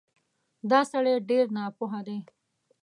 [0.69, 2.19] دا سړی ډېر ناپوه دی